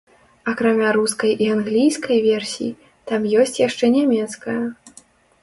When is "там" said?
3.13-3.21